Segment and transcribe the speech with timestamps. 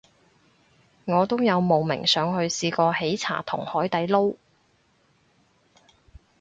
[1.05, 4.35] 我都有慕名上去試過喜茶同海底撈